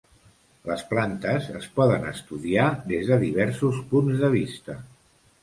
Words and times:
Les 0.69 0.83
plantes 0.93 1.49
es 1.59 1.67
poden 1.75 2.07
estudiar 2.13 2.65
des 2.93 3.11
de 3.13 3.19
diversos 3.27 3.79
punts 3.93 4.25
de 4.27 4.33
vista. 4.41 4.81